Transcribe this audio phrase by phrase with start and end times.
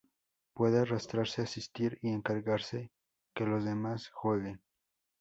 [0.55, 2.91] Puede arrastrar, asistir y encargarse
[3.35, 4.59] que los demás jueguen.